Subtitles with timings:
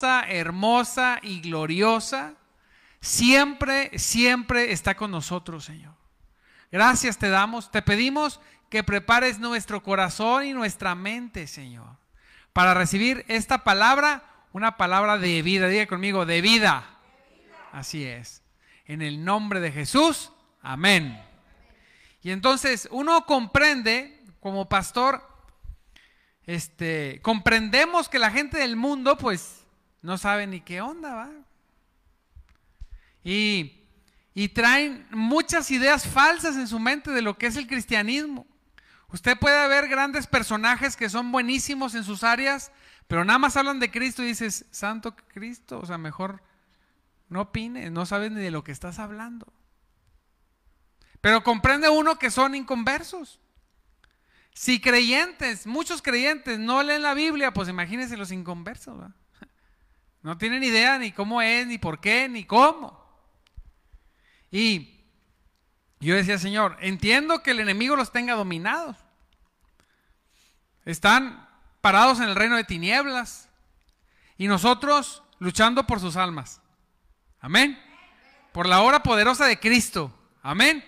[0.00, 2.34] hermosa y gloriosa,
[3.00, 5.94] siempre, siempre está con nosotros, Señor.
[6.72, 11.96] Gracias te damos, te pedimos que prepares nuestro corazón y nuestra mente, Señor,
[12.52, 15.68] para recibir esta palabra, una palabra de vida.
[15.68, 16.98] Diga conmigo, de vida.
[17.72, 18.42] Así es.
[18.86, 21.20] En el nombre de Jesús, amén.
[22.22, 25.28] Y entonces uno comprende, como pastor,
[26.44, 29.59] este, comprendemos que la gente del mundo, pues,
[30.02, 31.30] no saben ni qué onda, ¿va?
[33.22, 33.76] Y,
[34.54, 38.46] traen muchas ideas falsas en su mente de lo que es el cristianismo.
[39.12, 42.72] Usted puede ver grandes personajes que son buenísimos en sus áreas,
[43.06, 46.42] pero nada más hablan de Cristo y dices, Santo Cristo, o sea, mejor
[47.28, 49.52] no opines, no sabes ni de lo que estás hablando.
[51.20, 53.40] Pero comprende uno que son inconversos.
[54.54, 58.98] Si creyentes, muchos creyentes no leen la Biblia, pues imagínense los inconversos.
[58.98, 59.14] ¿va?
[60.22, 62.98] No tienen idea ni cómo es, ni por qué, ni cómo.
[64.50, 65.00] Y
[66.00, 68.96] yo decía, Señor, entiendo que el enemigo los tenga dominados.
[70.84, 71.48] Están
[71.80, 73.48] parados en el reino de tinieblas
[74.36, 76.60] y nosotros luchando por sus almas.
[77.40, 77.80] Amén.
[78.52, 80.12] Por la obra poderosa de Cristo.
[80.42, 80.84] Amén.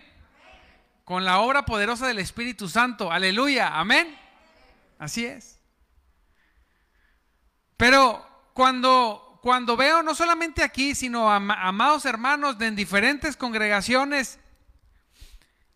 [1.05, 3.13] Con la obra poderosa del Espíritu Santo.
[3.13, 3.79] Aleluya.
[3.79, 4.19] Amén.
[4.99, 5.61] Así es.
[7.77, 14.39] Pero cuando, cuando veo no solamente aquí, sino amados hermanos de en diferentes congregaciones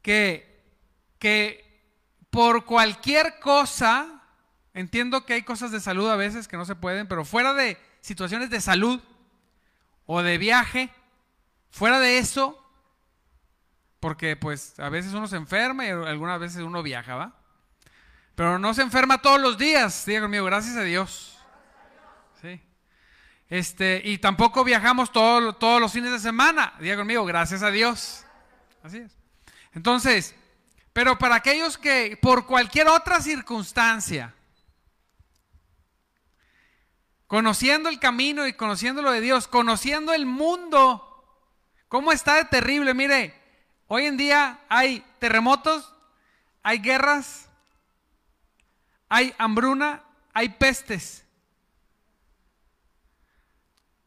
[0.03, 0.63] que,
[1.19, 1.67] que
[2.31, 4.23] por cualquier cosa,
[4.75, 7.79] entiendo que hay cosas de salud a veces que no se pueden, pero fuera de
[8.01, 9.01] situaciones de salud
[10.05, 10.91] o de viaje,
[11.71, 12.63] fuera de eso,
[14.01, 17.35] porque pues a veces uno se enferma y algunas veces uno viaja, ¿va?
[18.37, 21.36] Pero no se enferma todos los días, diga conmigo, gracias a Dios.
[23.49, 26.75] Este, y tampoco viajamos todos los fines de semana.
[26.81, 28.25] Diga conmigo, gracias a Dios.
[28.83, 29.17] Así es.
[29.73, 30.35] Entonces,
[30.93, 34.35] pero para aquellos que por cualquier otra circunstancia,
[37.27, 41.03] conociendo el camino y conociendo lo de Dios, conociendo el mundo,
[41.89, 42.95] cómo está de terrible.
[42.95, 43.39] Mire,
[43.89, 45.93] hoy en día hay terremotos,
[46.63, 47.51] hay guerras,
[49.09, 50.03] hay hambruna,
[50.33, 51.26] hay pestes.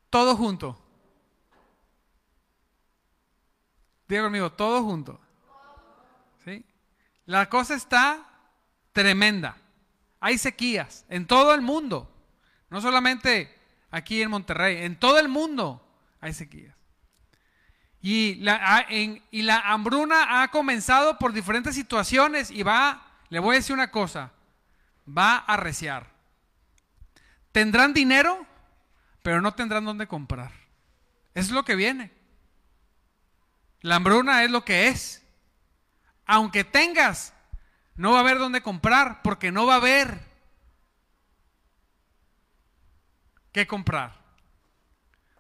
[0.10, 0.80] Todo junto.
[4.08, 5.20] Diga conmigo, todo junto.
[6.44, 6.66] ¿Sí?
[7.26, 8.26] La cosa está
[8.92, 9.56] tremenda.
[10.20, 12.12] Hay sequías en todo el mundo.
[12.70, 13.56] No solamente
[13.92, 15.86] aquí en Monterrey, en todo el mundo
[16.22, 16.76] hay sequías.
[18.02, 23.60] Y la, y la hambruna ha comenzado por diferentes situaciones y va, le voy a
[23.60, 24.32] decir una cosa,
[25.06, 26.08] va a arreciar.
[27.52, 28.46] ¿Tendrán dinero?
[29.22, 30.52] Pero no tendrán dónde comprar.
[31.34, 32.12] Es lo que viene.
[33.82, 35.24] La hambruna es lo que es.
[36.26, 37.34] Aunque tengas,
[37.96, 40.20] no va a haber dónde comprar porque no va a haber
[43.52, 44.20] qué comprar.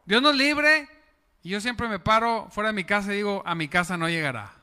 [0.06, 0.88] Dios nos libre
[1.44, 4.10] y yo siempre me paro fuera de mi casa y digo, a mi casa no
[4.10, 4.54] llegará.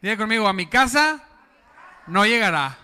[0.00, 1.24] Diga conmigo, a mi casa
[2.06, 2.78] no llegará.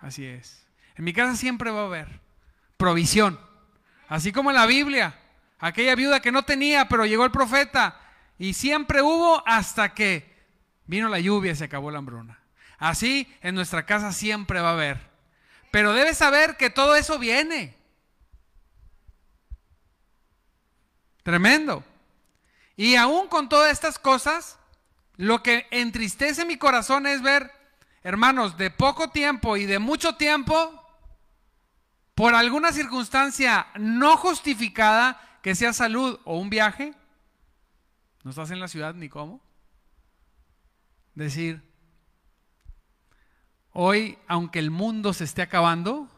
[0.00, 0.66] Así es.
[0.94, 2.20] En mi casa siempre va a haber
[2.76, 3.45] provisión.
[4.08, 5.18] Así como en la Biblia,
[5.58, 8.00] aquella viuda que no tenía, pero llegó el profeta
[8.38, 10.34] y siempre hubo hasta que
[10.86, 12.38] vino la lluvia y se acabó la hambruna.
[12.78, 15.00] Así en nuestra casa siempre va a haber.
[15.70, 17.76] Pero debes saber que todo eso viene.
[21.22, 21.82] Tremendo.
[22.76, 24.58] Y aún con todas estas cosas,
[25.16, 27.50] lo que entristece mi corazón es ver,
[28.04, 30.85] hermanos, de poco tiempo y de mucho tiempo,
[32.16, 36.94] por alguna circunstancia no justificada, que sea salud o un viaje,
[38.24, 39.42] no estás en la ciudad ni cómo,
[41.14, 41.62] decir,
[43.70, 46.08] hoy, aunque el mundo se esté acabando,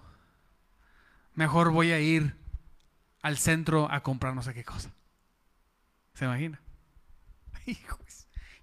[1.35, 2.37] mejor voy a ir
[3.21, 4.93] al centro a comprar no sé qué cosa.
[6.15, 6.61] ¿Se imagina?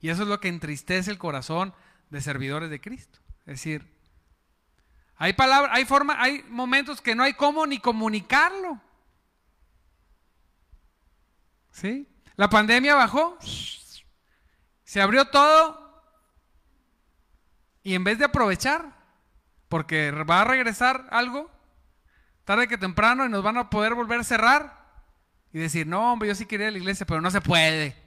[0.01, 1.73] Y eso es lo que entristece el corazón
[2.11, 3.19] de servidores de Cristo.
[3.39, 3.94] Es decir,
[5.17, 8.81] hay palabras, hay forma, hay momentos que no hay cómo ni comunicarlo.
[11.71, 12.07] ¿Sí?
[12.35, 13.37] La pandemia bajó,
[14.83, 15.85] se abrió todo
[17.83, 18.93] y en vez de aprovechar,
[19.69, 21.49] porque va a regresar algo,
[22.43, 24.85] tarde que temprano y nos van a poder volver a cerrar
[25.53, 28.04] y decir, no, hombre, yo sí quería ir a la iglesia, pero no se puede.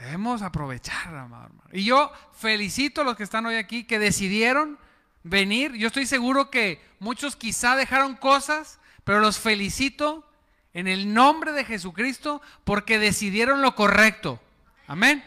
[0.00, 1.70] Debemos aprovechar, amado hermano.
[1.72, 4.78] Y yo felicito a los que están hoy aquí que decidieron
[5.22, 5.74] venir.
[5.74, 10.26] Yo estoy seguro que muchos quizá dejaron cosas, pero los felicito
[10.72, 14.40] en el nombre de Jesucristo porque decidieron lo correcto.
[14.86, 15.22] Amén.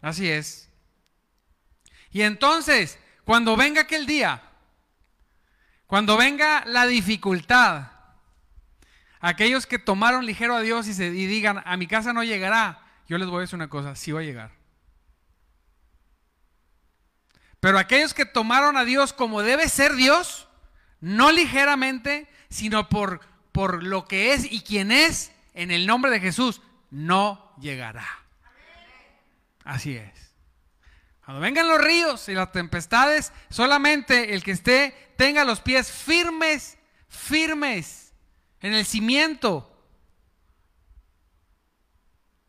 [0.00, 0.70] Así es.
[2.12, 4.40] Y entonces, cuando venga aquel día,
[5.88, 7.88] cuando venga la dificultad,
[9.18, 12.84] aquellos que tomaron ligero a Dios y, se, y digan, a mi casa no llegará,
[13.10, 14.52] yo les voy a decir una cosa, sí va a llegar.
[17.58, 20.46] Pero aquellos que tomaron a Dios como debe ser Dios,
[21.00, 23.20] no ligeramente, sino por,
[23.50, 28.06] por lo que es y quien es, en el nombre de Jesús, no llegará.
[29.64, 30.36] Así es.
[31.24, 36.78] Cuando vengan los ríos y las tempestades, solamente el que esté tenga los pies firmes,
[37.08, 38.12] firmes
[38.60, 39.69] en el cimiento,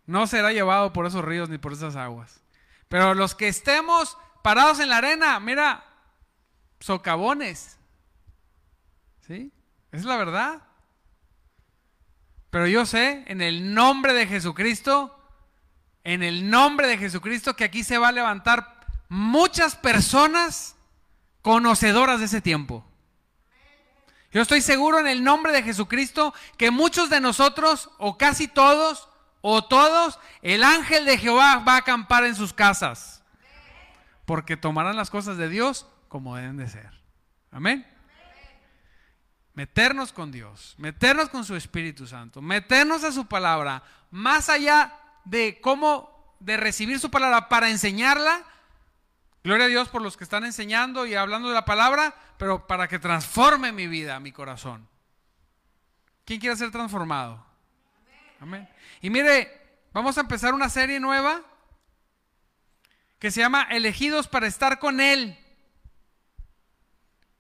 [0.05, 2.41] no será llevado por esos ríos ni por esas aguas.
[2.87, 5.85] Pero los que estemos parados en la arena, mira,
[6.79, 7.77] socavones.
[9.25, 9.51] ¿Sí?
[9.91, 10.61] Es la verdad.
[12.49, 15.17] Pero yo sé, en el nombre de Jesucristo,
[16.03, 20.75] en el nombre de Jesucristo, que aquí se va a levantar muchas personas
[21.41, 22.85] conocedoras de ese tiempo.
[24.31, 29.09] Yo estoy seguro en el nombre de Jesucristo que muchos de nosotros, o casi todos,
[29.41, 33.23] o todos, el ángel de Jehová va a acampar en sus casas.
[34.25, 36.91] Porque tomarán las cosas de Dios como deben de ser.
[37.51, 37.85] Amén.
[39.53, 44.93] Meternos con Dios, meternos con su Espíritu Santo, meternos a su palabra, más allá
[45.25, 48.45] de cómo, de recibir su palabra para enseñarla.
[49.43, 52.87] Gloria a Dios por los que están enseñando y hablando de la palabra, pero para
[52.87, 54.87] que transforme mi vida, mi corazón.
[56.25, 57.43] ¿Quién quiere ser transformado?
[58.39, 58.67] Amén.
[59.01, 59.51] Y mire,
[59.93, 61.41] vamos a empezar una serie nueva
[63.17, 65.37] que se llama Elegidos para estar con Él.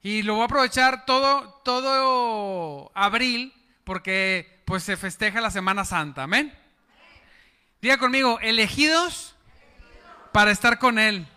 [0.01, 3.53] Y lo voy a aprovechar todo, todo abril
[3.83, 6.23] porque pues se festeja la Semana Santa.
[6.23, 6.57] Amén.
[7.81, 9.35] Diga conmigo, elegidos
[10.31, 11.27] para estar con Él.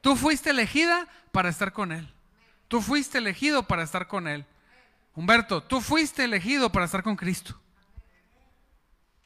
[0.00, 2.12] Tú fuiste elegida para estar con Él.
[2.68, 4.44] Tú fuiste elegido para estar con Él.
[5.14, 7.60] Humberto, tú fuiste elegido para estar con Cristo.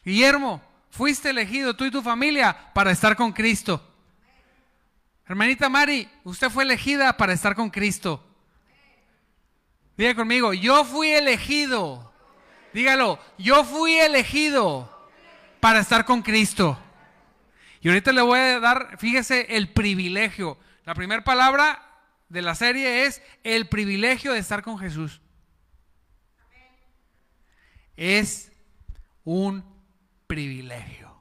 [0.05, 3.87] Guillermo, fuiste elegido tú y tu familia para estar con Cristo.
[5.26, 8.25] Hermanita Mari, usted fue elegida para estar con Cristo.
[9.97, 12.12] Diga conmigo, yo fui elegido.
[12.73, 14.91] Dígalo, yo fui elegido
[15.61, 16.79] para estar con Cristo.
[17.81, 20.58] Y ahorita le voy a dar, fíjese, el privilegio.
[20.85, 21.87] La primera palabra
[22.29, 25.20] de la serie es el privilegio de estar con Jesús.
[27.97, 28.50] Es
[29.25, 29.64] un
[30.30, 31.12] privilegio.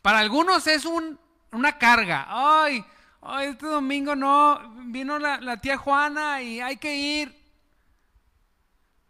[0.00, 1.20] Para algunos es un,
[1.52, 2.24] una carga.
[2.26, 2.82] Ay,
[3.20, 7.38] ay, este domingo no, vino la, la tía Juana y hay que ir.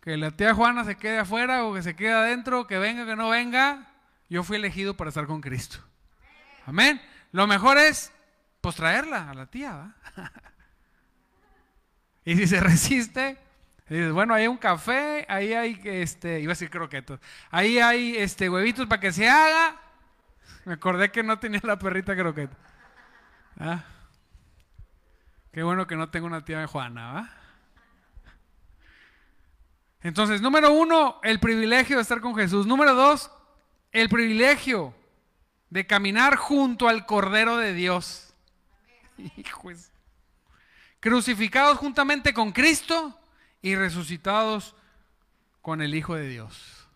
[0.00, 3.14] Que la tía Juana se quede afuera o que se quede adentro, que venga, que
[3.14, 3.86] no venga.
[4.28, 5.78] Yo fui elegido para estar con Cristo.
[6.66, 7.00] Amén.
[7.30, 8.12] Lo mejor es,
[8.60, 9.94] pues traerla a la tía.
[12.24, 13.38] y si se resiste,
[13.94, 17.20] dices, bueno, hay un café, ahí hay, este, iba a decir croquetos,
[17.50, 19.76] ahí hay este, huevitos para que se haga.
[20.64, 22.56] Me acordé que no tenía la perrita croqueta.
[23.58, 23.84] ¿Ah?
[25.52, 27.30] Qué bueno que no tengo una tía de Juana, ¿va?
[30.02, 32.66] Entonces, número uno, el privilegio de estar con Jesús.
[32.66, 33.30] Número dos,
[33.90, 34.94] el privilegio
[35.70, 38.34] de caminar junto al Cordero de Dios.
[39.36, 39.90] Hijos.
[41.00, 43.17] Crucificados juntamente con Cristo
[43.62, 44.74] y resucitados
[45.62, 46.88] con el Hijo de Dios.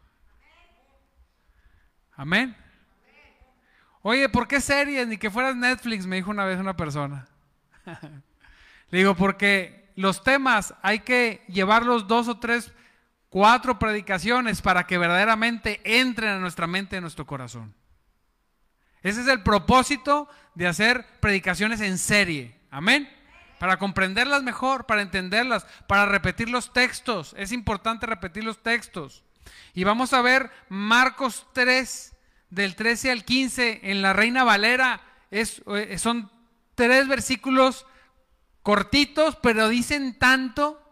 [2.14, 2.56] Amén.
[4.02, 5.06] Oye, ¿por qué series?
[5.06, 7.26] Ni que fueras Netflix, me dijo una vez una persona.
[8.90, 12.72] Le digo, porque los temas hay que llevarlos dos o tres,
[13.28, 17.74] cuatro predicaciones para que verdaderamente entren a nuestra mente, a nuestro corazón.
[19.02, 22.56] Ese es el propósito de hacer predicaciones en serie.
[22.70, 23.21] Amén
[23.62, 27.32] para comprenderlas mejor, para entenderlas, para repetir los textos.
[27.38, 29.22] Es importante repetir los textos.
[29.72, 32.12] Y vamos a ver Marcos 3,
[32.50, 35.00] del 13 al 15, en la Reina Valera.
[35.30, 36.28] Es, eh, son
[36.74, 37.86] tres versículos
[38.64, 40.82] cortitos, pero dicen tanto.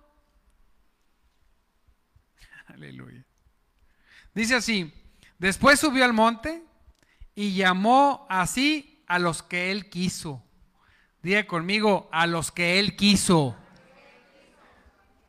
[2.69, 3.27] Aleluya.
[4.33, 4.95] Dice así,
[5.41, 6.63] después subió al monte
[7.35, 10.47] y llamó así a los que él quiso
[11.23, 13.57] Diga conmigo, a los que Él quiso.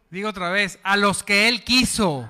[0.09, 2.29] Digo otra vez, a los que Él quiso.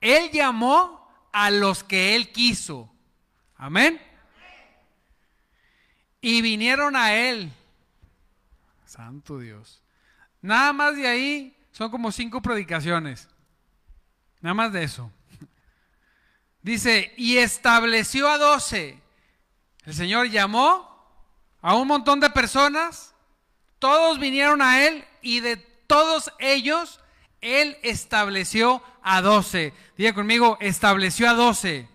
[0.00, 2.90] Él llamó a los que Él quiso.
[3.56, 4.00] Amén.
[6.20, 7.52] Y vinieron a Él.
[8.84, 9.82] Santo Dios.
[10.40, 13.28] Nada más de ahí son como cinco predicaciones.
[14.40, 15.10] Nada más de eso.
[16.62, 19.00] Dice, y estableció a doce.
[19.84, 20.91] El Señor llamó
[21.62, 23.14] a un montón de personas,
[23.78, 27.00] todos vinieron a Él y de todos ellos
[27.40, 29.72] Él estableció a doce.
[29.96, 31.88] Diga conmigo, estableció a doce.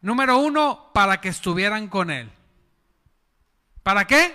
[0.00, 2.32] Número uno, para que estuvieran con Él.
[3.82, 4.34] ¿Para qué?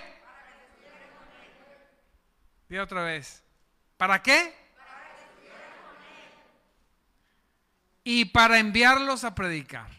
[2.68, 3.42] Diga otra vez.
[3.96, 4.54] ¿Para qué?
[8.04, 9.90] Y para enviarlos a predicar.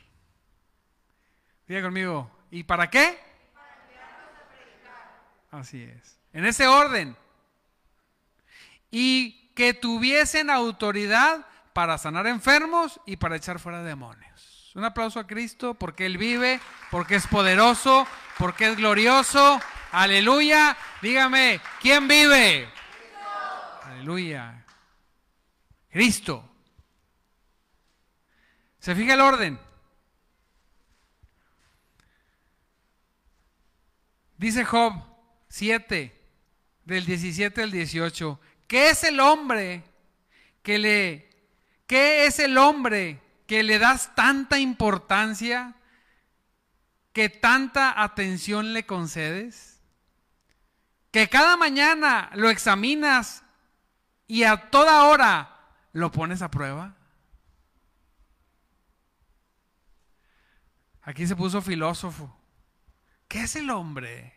[1.67, 3.20] Diga conmigo, ¿y para qué?
[5.51, 6.20] Así es.
[6.34, 7.15] En ese orden.
[8.91, 14.72] Y que tuviesen autoridad para sanar enfermos y para echar fuera demonios.
[14.75, 16.60] Un aplauso a Cristo porque Él vive,
[16.91, 19.60] porque es poderoso, porque es glorioso.
[19.91, 20.77] Aleluya.
[21.01, 22.70] Dígame, ¿quién vive?
[23.84, 24.63] Aleluya.
[25.89, 26.48] Cristo.
[28.79, 29.68] ¿Se fija el orden?
[34.39, 34.93] Dice Job
[35.50, 36.17] 7,
[36.86, 39.84] del 17 al 18, ¿qué es el hombre
[40.63, 41.29] que le,
[41.86, 45.75] qué es el hombre que le das tanta importancia,
[47.12, 49.81] que tanta atención le concedes?
[51.12, 53.43] Que cada mañana lo examinas
[54.25, 56.96] y a toda hora lo pones a prueba.
[61.01, 62.38] Aquí se puso filósofo.
[63.29, 64.33] ¿Qué es el hombre?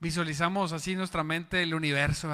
[0.00, 2.28] Visualizamos así nuestra mente el universo,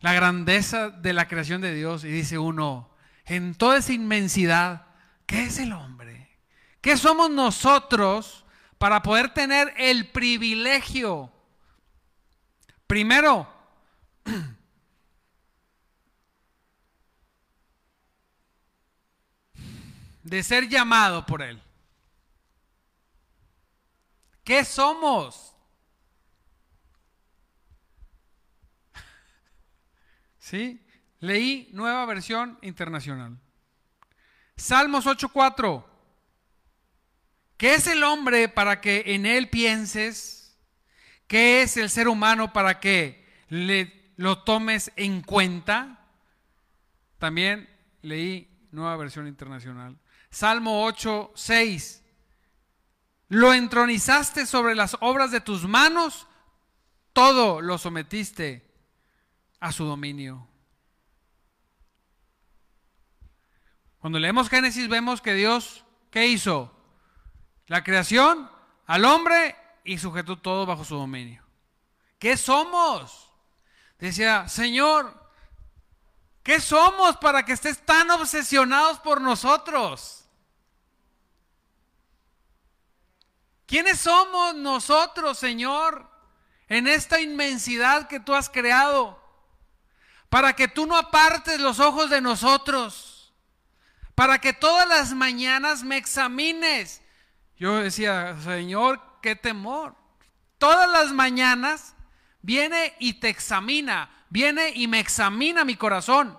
[0.00, 2.90] la grandeza de la creación de Dios y dice uno,
[3.24, 4.88] en toda esa inmensidad,
[5.24, 6.28] ¿qué es el hombre?
[6.82, 8.44] ¿Qué somos nosotros
[8.76, 11.32] para poder tener el privilegio?
[12.86, 13.48] Primero,
[20.26, 21.62] de ser llamado por Él.
[24.42, 25.54] ¿Qué somos?
[30.38, 30.84] ¿Sí?
[31.20, 33.38] Leí nueva versión internacional.
[34.56, 35.84] Salmos 8:4.
[37.56, 40.58] ¿Qué es el hombre para que en él pienses?
[41.26, 46.04] ¿Qué es el ser humano para que le, lo tomes en cuenta?
[47.18, 47.68] También
[48.02, 49.98] leí nueva versión internacional.
[50.30, 52.02] Salmo 8, 6.
[53.28, 56.26] Lo entronizaste sobre las obras de tus manos,
[57.12, 58.66] todo lo sometiste
[59.60, 60.46] a su dominio.
[63.98, 66.72] Cuando leemos Génesis vemos que Dios, ¿qué hizo?
[67.66, 68.48] La creación
[68.86, 71.42] al hombre y sujetó todo bajo su dominio.
[72.18, 73.32] ¿Qué somos?
[73.98, 75.25] Decía, Señor,
[76.46, 80.24] ¿qué somos para que estés tan obsesionados por nosotros?
[83.66, 86.08] ¿Quiénes somos nosotros, Señor,
[86.68, 89.20] en esta inmensidad que tú has creado?
[90.28, 93.34] Para que tú no apartes los ojos de nosotros.
[94.14, 97.02] Para que todas las mañanas me examines.
[97.56, 99.96] Yo decía, Señor, qué temor.
[100.58, 101.96] Todas las mañanas
[102.40, 104.15] viene y te examina.
[104.28, 106.38] Viene y me examina mi corazón.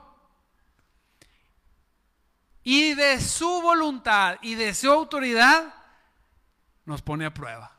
[2.63, 5.73] Y de su voluntad y de su autoridad
[6.85, 7.77] nos pone a prueba.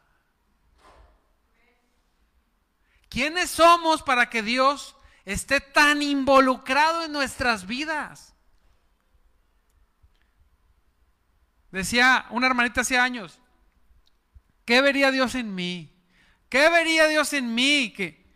[3.09, 8.35] ¿Quiénes somos para que Dios esté tan involucrado en nuestras vidas?
[11.71, 13.39] Decía una hermanita hace años,
[14.65, 15.95] ¿qué vería Dios en mí?
[16.49, 17.93] ¿Qué vería Dios en mí?
[17.95, 18.28] Que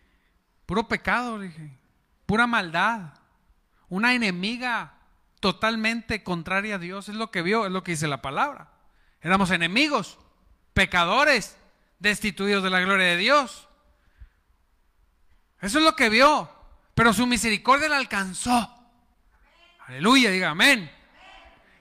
[0.73, 1.71] puro pecado, dije,
[2.25, 3.13] pura maldad,
[3.91, 4.95] una enemiga
[5.39, 8.73] totalmente contraria a Dios, es lo que vio, es lo que dice la palabra.
[9.21, 10.19] Éramos enemigos
[10.73, 11.59] pecadores,
[11.99, 13.69] destituidos de la gloria de Dios.
[15.61, 16.51] Eso es lo que vio,
[16.95, 18.75] pero su misericordia la alcanzó.
[19.81, 20.91] Aleluya, diga amén.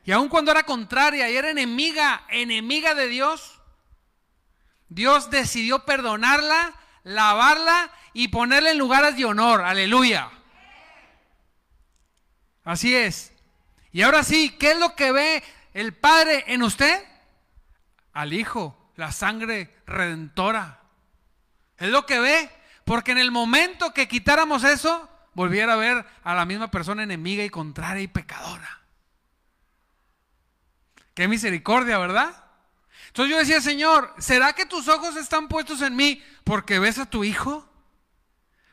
[0.04, 3.62] Y aun cuando era contraria y era enemiga, enemiga de Dios,
[4.90, 9.62] Dios decidió perdonarla, lavarla y ponerla en lugares de honor.
[9.62, 10.30] Aleluya.
[12.64, 13.34] Así es.
[13.92, 15.44] Y ahora sí, ¿qué es lo que ve
[15.74, 17.04] el Padre en usted?
[18.14, 20.80] Al Hijo la sangre redentora.
[21.78, 22.50] Es lo que ve,
[22.86, 27.44] porque en el momento que quitáramos eso, volviera a ver a la misma persona enemiga
[27.44, 28.82] y contraria y pecadora.
[31.16, 32.44] Qué misericordia, ¿verdad?
[33.12, 37.06] Entonces yo decía, Señor, ¿será que tus ojos están puestos en mí porque ves a
[37.06, 37.68] tu hijo?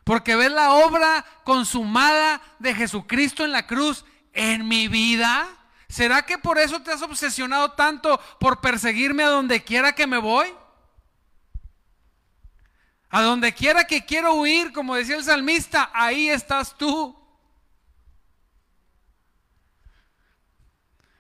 [0.05, 5.49] Porque ves la obra consumada de Jesucristo en la cruz en mi vida.
[5.89, 10.19] ¿Será que por eso te has obsesionado tanto por perseguirme a donde quiera que me
[10.19, 10.47] voy?
[13.11, 17.18] A donde quiera que quiero huir, como decía el salmista, ahí estás tú.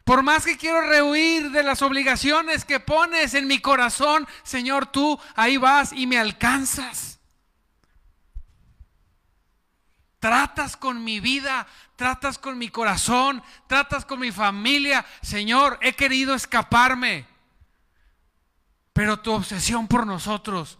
[0.08, 5.20] Por más que quiero rehuir de las obligaciones que pones en mi corazón, Señor, tú
[5.36, 7.20] ahí vas y me alcanzas.
[10.18, 15.04] Tratas con mi vida, tratas con mi corazón, tratas con mi familia.
[15.20, 17.26] Señor, he querido escaparme,
[18.94, 20.78] pero tu obsesión por nosotros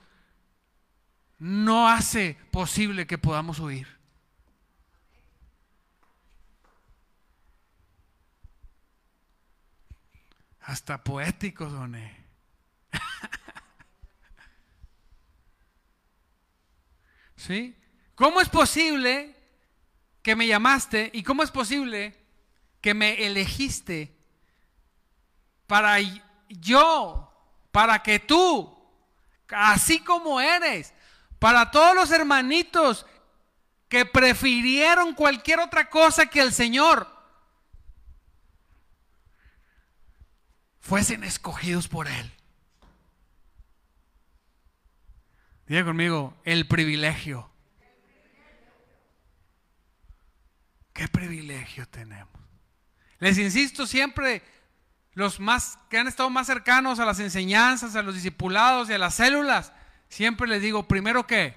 [1.39, 3.98] no hace posible que podamos huir.
[10.69, 12.27] Hasta poético doné.
[17.37, 17.75] ¿Sí?
[18.15, 19.35] ¿Cómo es posible
[20.21, 22.23] que me llamaste y cómo es posible
[22.83, 24.15] que me elegiste
[25.67, 25.97] para
[26.51, 27.33] yo,
[27.73, 28.79] para que tú,
[29.49, 30.93] así como eres,
[31.39, 33.07] para todos los hermanitos
[33.89, 37.18] que prefirieron cualquier otra cosa que el Señor,
[40.81, 42.33] fuesen escogidos por Él.
[45.67, 47.51] Diga conmigo, el privilegio.
[50.95, 52.33] ¿Qué privilegio tenemos?
[53.19, 54.43] Les insisto siempre,
[55.13, 58.99] los más que han estado más cercanos a las enseñanzas, a los discipulados y a
[58.99, 59.73] las células,
[60.09, 61.55] siempre les digo, primero qué?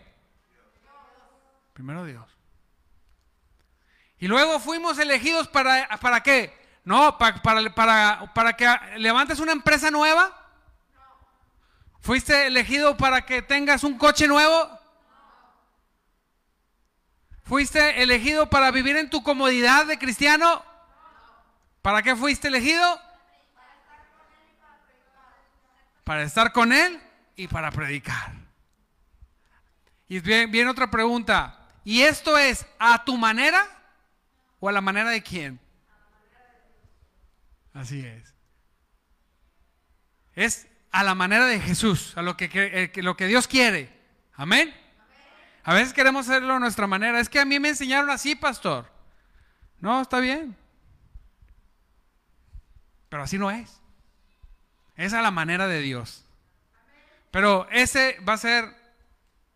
[1.74, 2.30] Primero Dios.
[4.20, 6.61] Y luego fuimos elegidos para, ¿para qué?
[6.84, 8.68] No, para, para, para, que
[8.98, 10.38] levantes una empresa nueva.
[12.00, 14.80] ¿Fuiste elegido para que tengas un coche nuevo?
[17.44, 20.64] ¿Fuiste elegido para vivir en tu comodidad de cristiano?
[21.82, 23.00] ¿Para qué fuiste elegido?
[26.04, 27.00] Para estar con Él
[27.36, 28.34] y para predicar.
[30.08, 31.58] Y viene otra pregunta.
[31.84, 33.66] ¿Y esto es a tu manera
[34.60, 35.60] o a la manera de quién?
[37.74, 38.34] Así es.
[40.34, 43.90] Es a la manera de Jesús, a lo que, eh, lo que Dios quiere.
[44.34, 44.74] Amén.
[45.64, 47.20] A veces queremos hacerlo a nuestra manera.
[47.20, 48.92] Es que a mí me enseñaron así, pastor.
[49.80, 50.56] No, está bien.
[53.10, 53.82] Pero así no es.
[54.96, 56.26] Es a la manera de Dios.
[57.30, 58.66] Pero ese va a ser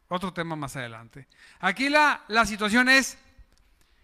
[0.07, 1.27] otro tema más adelante.
[1.59, 3.17] Aquí la, la situación es,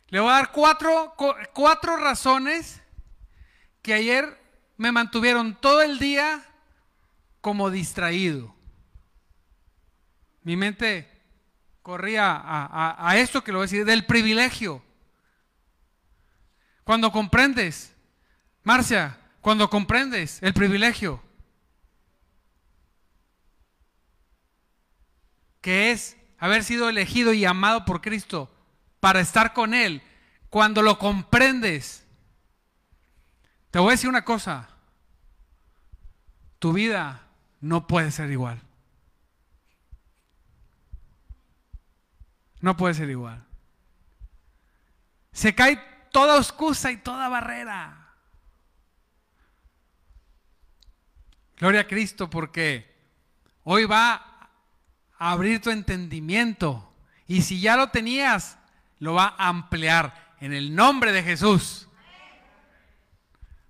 [0.09, 1.15] le voy a dar cuatro,
[1.53, 2.80] cuatro razones
[3.81, 4.39] que ayer
[4.77, 6.43] me mantuvieron todo el día
[7.41, 8.55] como distraído.
[10.43, 11.07] Mi mente
[11.81, 14.83] corría a, esto que lo voy a decir, del privilegio.
[16.83, 17.95] Cuando comprendes,
[18.63, 21.21] Marcia, cuando comprendes el privilegio,
[25.61, 28.51] que es haber sido elegido y amado por Cristo
[28.99, 30.01] para estar con Él,
[30.49, 32.00] cuando lo comprendes,
[33.71, 34.69] te voy a decir una cosa,
[36.59, 37.23] tu vida
[37.61, 38.61] no puede ser igual.
[42.59, 43.43] No puede ser igual.
[45.31, 45.81] Se cae
[46.11, 47.97] toda excusa y toda barrera.
[51.57, 52.93] Gloria a Cristo porque
[53.63, 54.49] hoy va
[55.17, 56.93] a abrir tu entendimiento
[57.27, 58.57] y si ya lo tenías,
[58.99, 61.87] lo va a ampliar en el nombre de Jesús.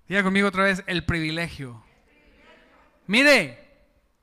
[0.08, 1.82] Diga conmigo otra vez, el privilegio.
[3.06, 3.62] Mire,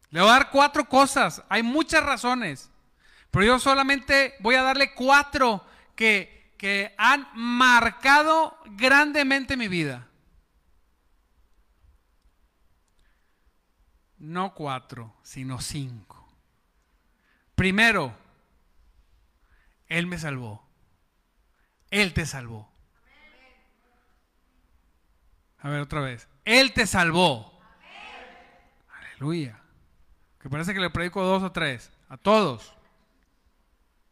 [0.10, 1.44] le voy a dar cuatro cosas.
[1.50, 2.70] Hay muchas razones.
[3.32, 5.64] Pero yo solamente voy a darle cuatro
[5.96, 10.08] que, que han marcado grandemente mi vida.
[14.18, 16.28] No cuatro, sino cinco.
[17.56, 18.16] Primero,
[19.88, 20.68] Él me salvó.
[21.90, 22.72] Él te salvó.
[25.62, 26.28] A ver otra vez.
[26.46, 27.60] Él te salvó.
[28.90, 29.60] Aleluya.
[30.40, 31.92] Que parece que le predico dos o tres.
[32.08, 32.74] A todos.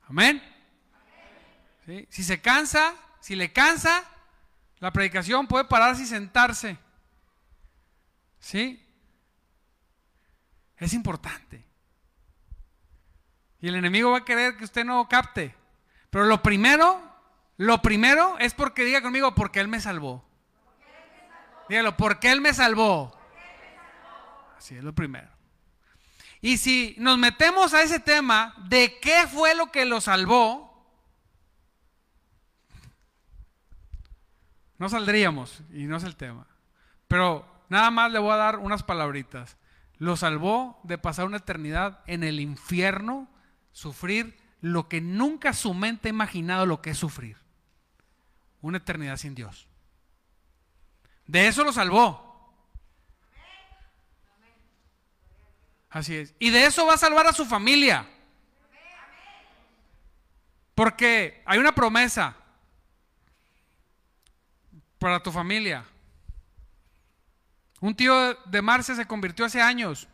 [0.07, 0.41] Amén.
[2.09, 4.03] Si se cansa, si le cansa,
[4.79, 6.77] la predicación puede pararse y sentarse.
[8.39, 8.85] ¿Sí?
[10.77, 11.65] Es importante.
[13.61, 15.55] Y el enemigo va a querer que usted no capte.
[16.09, 17.01] Pero lo primero,
[17.55, 20.26] lo primero es porque diga conmigo, porque Él me salvó.
[21.69, 23.17] Dígalo, porque Él me salvó.
[24.59, 25.29] Sí, es lo primero.
[26.41, 30.67] Y si nos metemos a ese tema de qué fue lo que lo salvó,
[34.77, 36.47] no saldríamos y no es el tema.
[37.07, 39.57] Pero nada más le voy a dar unas palabritas.
[39.97, 43.27] Lo salvó de pasar una eternidad en el infierno,
[43.71, 47.37] sufrir lo que nunca su mente ha imaginado lo que es sufrir.
[48.61, 49.67] Una eternidad sin Dios.
[51.27, 52.25] De eso lo salvó.
[55.89, 56.33] Así es.
[56.39, 58.07] Y de eso va a salvar a su familia.
[60.73, 62.35] Porque hay una promesa
[64.99, 65.85] para tu familia.
[67.79, 70.07] Un tío de Marcia se convirtió hace años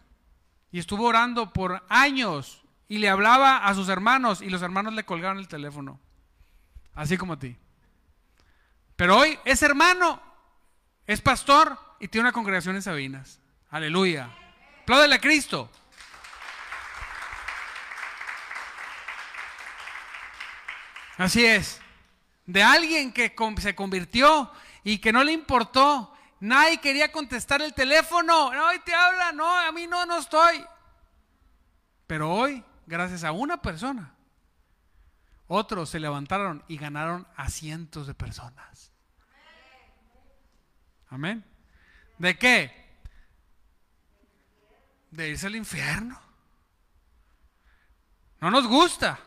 [0.71, 5.05] y estuvo orando por años y le hablaba a sus hermanos y los hermanos le
[5.05, 5.99] colgaron el teléfono,
[6.93, 7.57] así como a ti.
[8.95, 10.21] Pero hoy es hermano,
[11.07, 13.39] es pastor y tiene una congregación en Sabinas.
[13.69, 14.29] Aleluya.
[14.81, 15.69] Apláudele a Cristo.
[21.17, 21.79] Así es.
[22.45, 24.51] De alguien que se convirtió
[24.83, 26.13] y que no le importó
[26.43, 28.47] Nadie quería contestar el teléfono.
[28.47, 30.61] Hoy te habla, no, a mí no, no estoy.
[32.05, 34.13] Pero hoy, gracias a una persona,
[35.47, 38.91] otros se levantaron y ganaron a cientos de personas.
[41.13, 41.45] Amén.
[42.17, 42.73] ¿De qué?
[45.11, 46.19] De irse al infierno.
[48.41, 49.19] No nos gusta.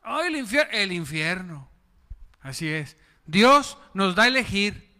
[0.00, 1.68] Ay, el, infierno, el infierno.
[2.40, 2.96] Así es.
[3.26, 4.94] Dios nos da a elegir.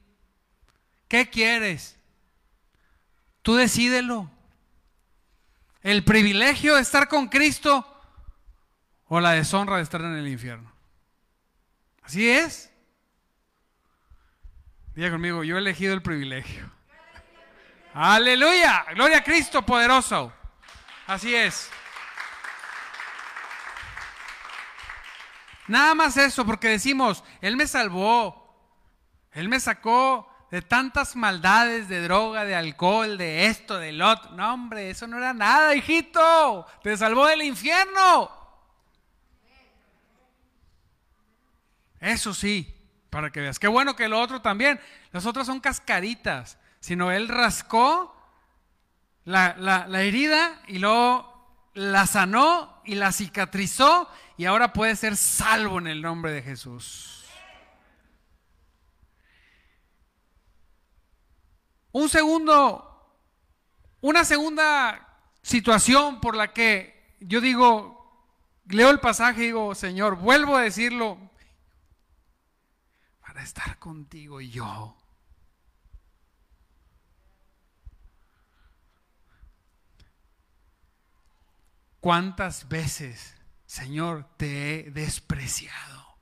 [1.06, 1.96] ¿Qué quieres?
[3.42, 4.28] Tú decídelo.
[5.82, 7.86] El privilegio de estar con Cristo
[9.06, 10.72] o la deshonra de estar en el infierno.
[12.02, 12.72] Así es.
[14.98, 16.68] Diga conmigo, yo he elegido el privilegio.
[17.94, 20.32] Aleluya, gloria a Cristo poderoso.
[21.06, 21.70] Así es.
[25.68, 28.60] Nada más eso, porque decimos, Él me salvó,
[29.30, 34.32] Él me sacó de tantas maldades, de droga, de alcohol, de esto, del otro.
[34.32, 36.66] No, hombre, eso no era nada, hijito.
[36.82, 38.32] Te salvó del infierno.
[42.00, 42.77] Eso sí,
[43.10, 43.58] para que veas.
[43.58, 44.80] Qué bueno que lo otro también.
[45.12, 46.58] Las otras son cascaritas.
[46.80, 48.14] Sino él rascó
[49.24, 51.28] la, la herida y luego
[51.74, 57.24] la sanó y la cicatrizó y ahora puede ser salvo en el nombre de Jesús.
[61.92, 63.16] Un segundo,
[64.00, 65.08] una segunda
[65.42, 68.32] situación por la que yo digo,
[68.66, 71.18] leo el pasaje y digo, Señor, vuelvo a decirlo,
[73.42, 74.96] estar contigo y yo.
[82.00, 83.34] ¿Cuántas veces,
[83.66, 86.18] Señor, te he despreciado?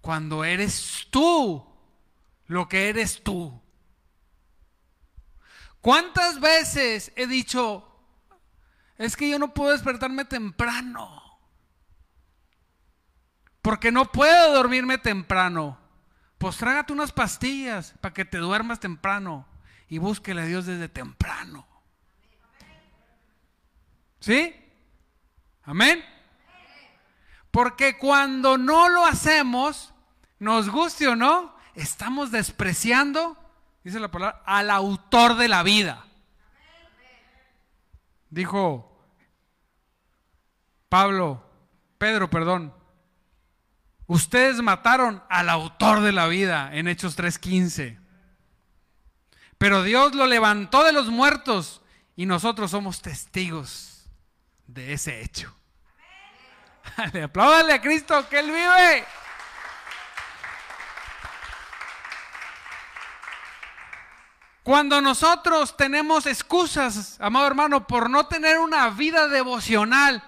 [0.00, 1.76] Cuando eres tú
[2.46, 3.60] lo que eres tú.
[5.80, 7.88] ¿Cuántas veces he dicho,
[8.98, 11.22] es que yo no puedo despertarme temprano?
[13.62, 15.78] Porque no puedo dormirme temprano.
[16.38, 19.46] Pues trágate unas pastillas para que te duermas temprano
[19.88, 21.66] y búsquele a Dios desde temprano.
[24.20, 24.54] ¿Sí?
[25.64, 26.04] Amén.
[27.50, 29.94] Porque cuando no lo hacemos,
[30.38, 33.36] nos guste o no, estamos despreciando
[33.86, 36.04] dice la palabra, al autor de la vida.
[38.30, 39.00] Dijo
[40.88, 41.48] Pablo,
[41.96, 42.74] Pedro, perdón,
[44.06, 47.98] ustedes mataron al autor de la vida en Hechos 3:15.
[49.58, 51.82] Pero Dios lo levantó de los muertos
[52.14, 54.06] y nosotros somos testigos
[54.66, 55.54] de ese hecho.
[57.24, 59.04] Apláudale a Cristo que Él vive.
[64.62, 70.24] Cuando nosotros tenemos excusas, amado hermano, por no tener una vida devocional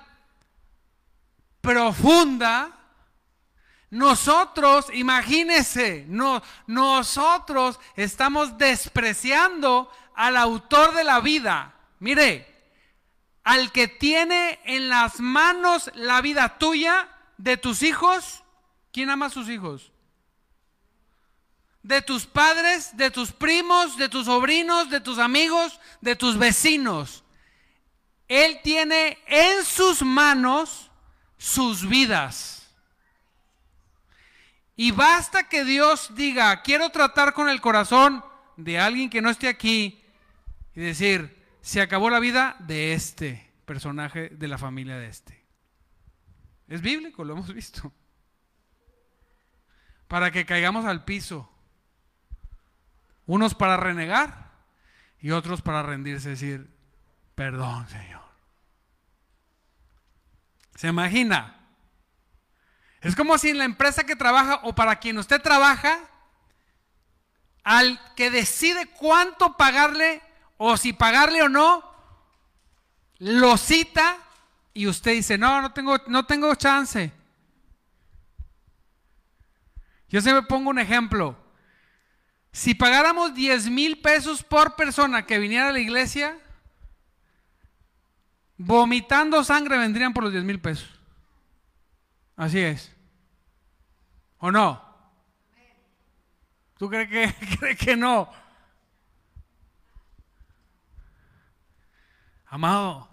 [1.60, 2.77] profunda,
[3.90, 11.74] nosotros, imagínese, no, nosotros estamos despreciando al autor de la vida.
[12.00, 12.46] Mire,
[13.44, 18.42] al que tiene en las manos la vida tuya, de tus hijos,
[18.92, 19.92] ¿quién ama a sus hijos?
[21.88, 27.24] de tus padres, de tus primos, de tus sobrinos, de tus amigos, de tus vecinos.
[28.28, 30.90] Él tiene en sus manos
[31.38, 32.57] sus vidas.
[34.80, 38.24] Y basta que Dios diga, quiero tratar con el corazón
[38.56, 40.04] de alguien que no esté aquí
[40.72, 45.44] y decir, se acabó la vida de este personaje de la familia de este.
[46.68, 47.92] Es bíblico, lo hemos visto.
[50.06, 51.52] Para que caigamos al piso.
[53.26, 54.52] Unos para renegar
[55.18, 56.70] y otros para rendirse, decir,
[57.34, 58.22] perdón, Señor.
[60.76, 61.57] ¿Se imagina?
[63.00, 65.98] Es como si en la empresa que trabaja o para quien usted trabaja,
[67.62, 70.22] al que decide cuánto pagarle
[70.56, 71.84] o si pagarle o no,
[73.18, 74.16] lo cita
[74.74, 77.12] y usted dice, no, no tengo, no tengo chance.
[80.08, 81.36] Yo se me pongo un ejemplo.
[82.52, 86.38] Si pagáramos 10 mil pesos por persona que viniera a la iglesia,
[88.56, 90.97] vomitando sangre vendrían por los 10 mil pesos.
[92.38, 92.92] Así es.
[94.38, 94.80] ¿O no?
[96.78, 98.30] ¿Tú crees que, que no?
[102.46, 103.10] Amado,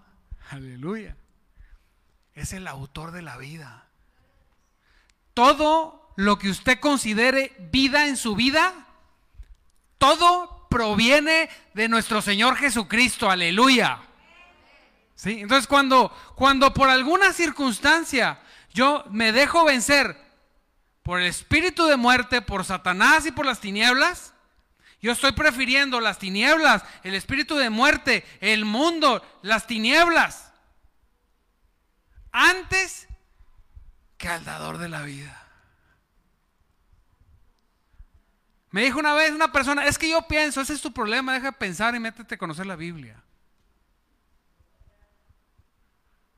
[0.50, 1.16] aleluya.
[2.34, 3.88] Es el autor de la vida.
[5.34, 8.86] Todo lo que usted considere vida en su vida,
[9.98, 13.28] todo proviene de nuestro Señor Jesucristo.
[13.28, 13.98] Aleluya.
[15.16, 15.40] ¿Sí?
[15.40, 18.40] Entonces cuando, cuando por alguna circunstancia
[18.76, 20.20] yo me dejo vencer
[21.02, 24.34] por el espíritu de muerte, por Satanás y por las tinieblas,
[25.00, 30.52] yo estoy prefiriendo las tinieblas, el espíritu de muerte, el mundo, las tinieblas,
[32.32, 33.08] antes
[34.18, 35.42] que al dador de la vida.
[38.72, 41.46] Me dijo una vez una persona, es que yo pienso, ese es tu problema, deja
[41.46, 43.22] de pensar y métete a conocer la Biblia.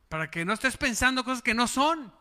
[0.09, 2.17] Para que no estés pensando cosas que no son.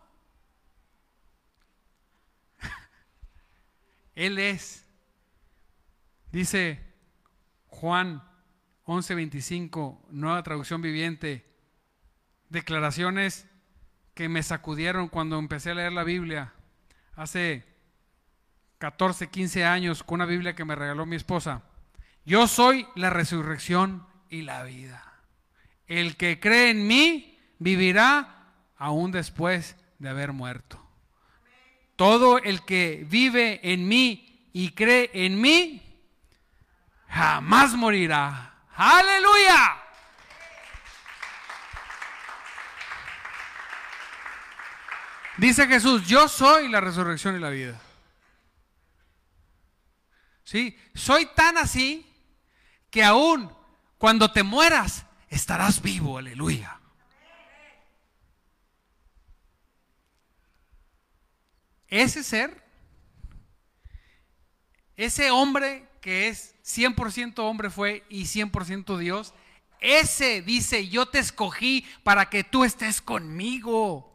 [4.18, 4.84] Él es.
[6.32, 6.82] Dice
[7.68, 8.24] Juan
[8.86, 11.46] 11:25, nueva traducción viviente,
[12.50, 13.46] declaraciones
[14.16, 16.52] que me sacudieron cuando empecé a leer la Biblia
[17.16, 17.64] hace
[18.80, 21.62] 14, 15 años con una Biblia que me regaló mi esposa.
[22.26, 25.04] Yo soy la resurrección y la vida.
[25.86, 30.87] El que cree en mí vivirá aún después de haber muerto.
[31.98, 35.84] Todo el que vive en mí y cree en mí
[37.10, 38.54] jamás morirá.
[38.76, 39.82] Aleluya.
[45.38, 47.80] Dice Jesús, yo soy la resurrección y la vida.
[50.44, 50.80] ¿Sí?
[50.96, 52.10] Soy tan así
[52.90, 53.52] que aún
[53.98, 56.80] cuando te mueras estarás vivo, aleluya.
[61.88, 62.64] Ese ser,
[64.96, 69.34] ese hombre que es 100% hombre fue y 100% Dios,
[69.80, 74.14] ese dice, yo te escogí para que tú estés conmigo.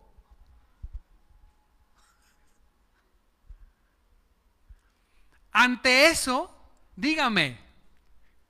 [5.53, 6.51] Ante eso,
[6.97, 7.59] dígame,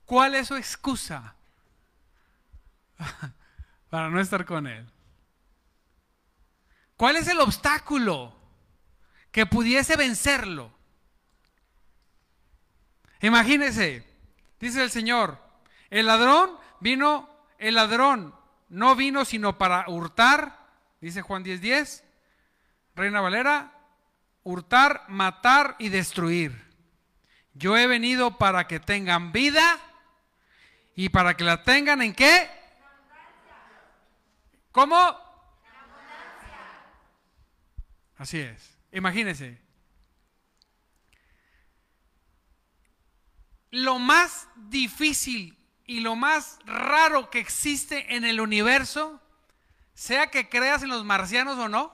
[0.05, 1.35] ¿cuál es su excusa
[3.89, 4.89] para no estar con Él?
[6.95, 8.42] ¿Cuál es el obstáculo
[9.33, 10.71] que pudiese vencerlo?
[13.19, 14.07] Imagínese,
[14.59, 15.39] dice el Señor,
[15.89, 18.35] el ladrón vino, el ladrón
[18.69, 20.69] no vino sino para hurtar,
[21.01, 22.03] dice Juan 10:10, 10,
[22.95, 23.73] Reina Valera,
[24.43, 26.71] hurtar, matar y destruir.
[27.55, 29.79] Yo he venido para que tengan vida
[30.95, 32.51] y para que la tengan en qué?
[34.71, 34.95] ¿Cómo?
[38.17, 38.72] Así es.
[38.93, 39.59] Imagínense,
[43.71, 49.19] lo más difícil y lo más raro que existe en el universo,
[49.95, 51.91] sea que creas en los marcianos o no,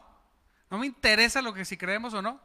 [0.69, 2.41] no me interesa lo que si creemos o no,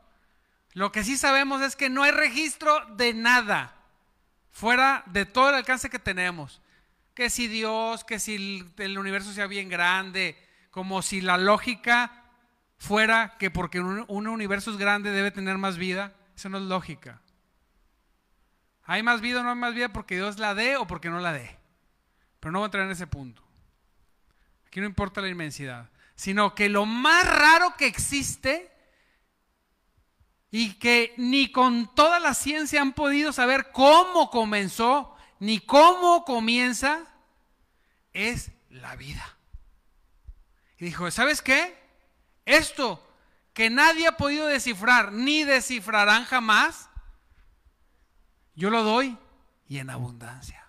[0.73, 3.75] lo que sí sabemos es que no hay registro de nada
[4.53, 6.63] fuera de todo el alcance que tenemos.
[7.15, 10.37] Que si Dios, que si el universo sea bien grande,
[10.71, 12.24] como si la lógica
[12.79, 16.65] fuera que porque un, un universo es grande debe tener más vida, eso no es
[16.65, 17.21] lógica.
[18.85, 21.21] ¿Hay más vida o no hay más vida porque Dios la dé o porque no
[21.21, 21.57] la dé?
[22.41, 23.43] Pero no voy a entrar en ese punto.
[24.67, 28.71] Aquí no importa la inmensidad, sino que lo más raro que existe
[30.51, 37.07] y que ni con toda la ciencia han podido saber cómo comenzó ni cómo comienza
[38.13, 39.37] es la vida.
[40.79, 41.84] Y dijo, ¿sabes qué?
[42.45, 43.01] Esto
[43.53, 46.91] que nadie ha podido descifrar ni descifrarán jamás,
[48.55, 49.17] yo lo doy
[49.69, 50.67] y en abundancia.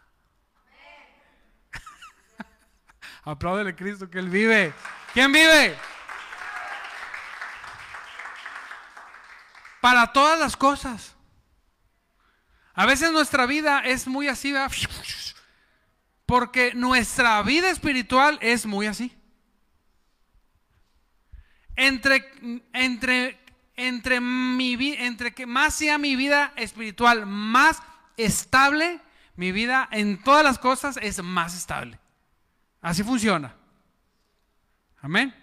[3.24, 4.74] Apláudele Cristo que Él vive.
[5.14, 5.78] ¿Quién vive?
[9.82, 11.16] Para todas las cosas.
[12.74, 14.54] A veces nuestra vida es muy así,
[16.26, 19.16] porque nuestra vida espiritual es muy así.
[21.76, 22.32] Entre,
[22.74, 23.40] entre,
[23.76, 27.82] entre, mi, entre que más sea mi vida espiritual más
[28.18, 29.02] estable,
[29.36, 32.00] mi vida en todas las cosas es más estable.
[32.82, 33.56] Así funciona.
[35.02, 35.34] Amén.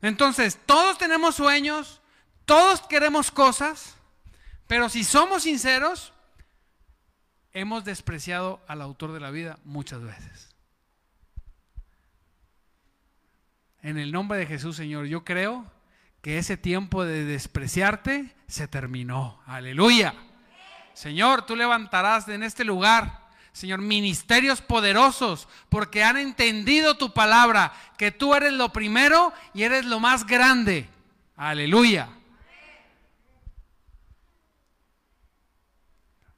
[0.00, 2.00] Entonces, todos tenemos sueños,
[2.44, 3.96] todos queremos cosas,
[4.66, 6.12] pero si somos sinceros,
[7.52, 10.51] hemos despreciado al autor de la vida muchas veces.
[13.82, 15.70] En el nombre de Jesús, Señor, yo creo
[16.20, 19.42] que ese tiempo de despreciarte se terminó.
[19.44, 20.14] Aleluya.
[20.94, 28.12] Señor, tú levantarás en este lugar, Señor, ministerios poderosos, porque han entendido tu palabra, que
[28.12, 30.88] tú eres lo primero y eres lo más grande.
[31.34, 32.08] Aleluya.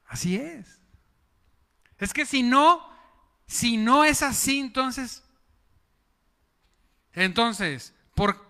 [0.06, 0.80] Así es.
[1.98, 2.88] Es que si no,
[3.46, 5.23] si no es así, entonces,
[7.14, 8.44] entonces, ¿por,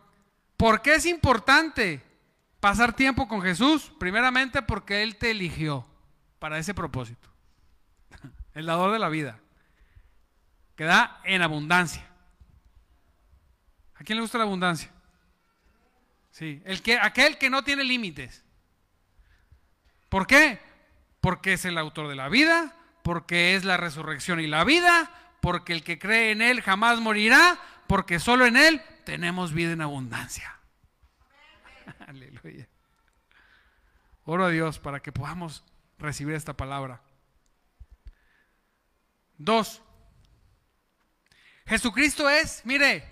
[0.57, 2.03] ¿por qué es importante
[2.61, 3.93] pasar tiempo con Jesús?
[3.99, 5.87] Primeramente porque Él te eligió
[6.39, 7.29] para ese propósito.
[8.55, 9.39] El dador de la vida,
[10.77, 12.07] que da en abundancia.
[13.95, 14.91] ¿A quién le gusta la abundancia?
[16.31, 18.43] Sí, el que, aquel que no tiene límites.
[20.09, 20.59] ¿Por qué?
[21.25, 25.11] porque es el autor de la vida, porque es la resurrección y la vida,
[25.45, 29.83] porque el que cree en Él jamás morirá, porque solo en Él tenemos vida en
[29.83, 30.57] abundancia.
[32.07, 32.67] Aleluya.
[34.25, 35.63] Oro a Dios para que podamos
[35.99, 37.03] recibir esta palabra.
[39.37, 39.83] Dos.
[41.67, 43.05] Jesucristo es, mire,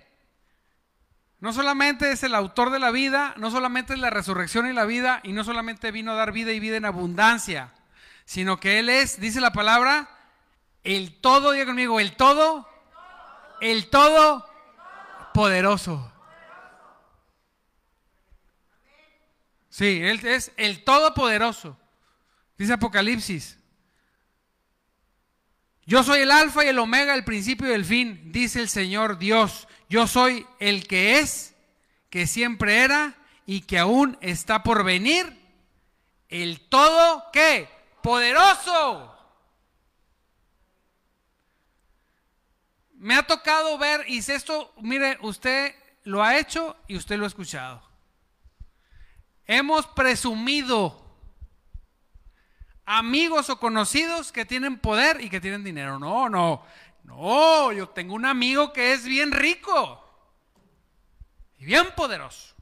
[1.38, 4.86] no solamente es el autor de la vida, no solamente es la resurrección y la
[4.86, 7.74] vida, y no solamente vino a dar vida y vida en abundancia
[8.24, 10.08] sino que Él es, dice la palabra,
[10.84, 12.68] el todo, diga conmigo, el todo,
[13.60, 14.48] el todo
[15.34, 16.12] poderoso.
[19.68, 21.78] Sí, Él es el todopoderoso.
[22.58, 23.58] Dice Apocalipsis.
[25.84, 29.18] Yo soy el alfa y el omega, el principio y el fin, dice el Señor
[29.18, 29.66] Dios.
[29.88, 31.54] Yo soy el que es,
[32.10, 33.16] que siempre era
[33.46, 35.40] y que aún está por venir.
[36.28, 37.68] El todo, ¿qué?
[38.02, 39.11] poderoso.
[43.02, 47.24] Me ha tocado ver, y si esto, mire, usted lo ha hecho y usted lo
[47.24, 47.82] ha escuchado.
[49.44, 51.04] Hemos presumido
[52.86, 55.98] amigos o conocidos que tienen poder y que tienen dinero.
[55.98, 56.64] No, no,
[57.02, 60.00] no, yo tengo un amigo que es bien rico
[61.58, 62.54] y bien poderoso.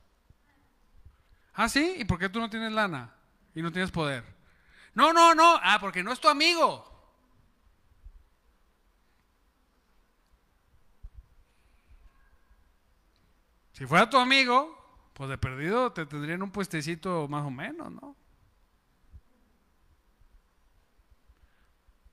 [1.53, 3.15] Ah, sí, ¿y por qué tú no tienes lana
[3.55, 4.25] y no tienes poder?
[4.95, 5.61] No, no, no.
[5.63, 6.90] Ah, porque no es tu amigo.
[13.81, 18.15] Si fuera tu amigo, pues de perdido te tendrían un puestecito más o menos, ¿no?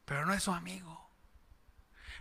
[0.06, 1.12] Pero no es su amigo.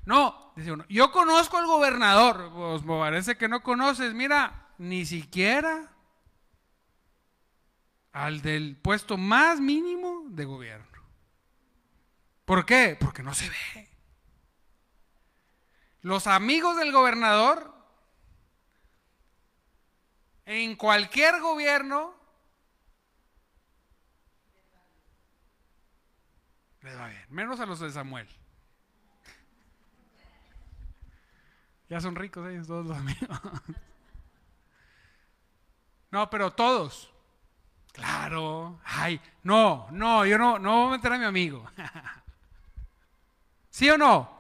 [0.05, 5.07] No, dice uno, yo conozco al gobernador, pues me parece que no conoces, mira, ni
[5.07, 5.93] siquiera
[8.11, 11.05] al del puesto más mínimo de gobierno.
[12.45, 12.97] ¿Por qué?
[12.99, 13.89] Porque no se ve.
[16.01, 17.76] Los amigos del gobernador
[20.47, 22.15] en cualquier gobierno
[26.81, 28.29] les va bien, menos a los de Samuel.
[31.89, 33.41] Ya son ricos ellos, todos los amigos.
[36.11, 37.13] No, pero todos.
[37.93, 38.81] Claro.
[38.85, 41.69] Ay, no, no, yo no, no voy a meter a mi amigo.
[43.71, 44.31] ¿Sí o no?